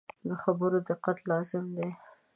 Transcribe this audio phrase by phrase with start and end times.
[0.27, 1.89] د خبرو دقت لازم دی.